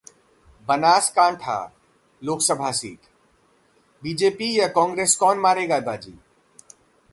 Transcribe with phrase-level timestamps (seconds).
[0.67, 1.57] Banaskantha
[2.21, 2.99] Lok Sabha seat:
[4.03, 6.17] BJP या कांग्रेस कौन मारेगा बाजी?